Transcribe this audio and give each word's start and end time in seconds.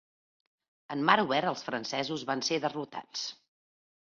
En 0.95 1.03
mar 1.09 1.17
obert, 1.25 1.49
els 1.51 1.63
francesos 1.67 2.25
van 2.31 2.41
ser 2.49 2.59
derrotats. 2.65 3.29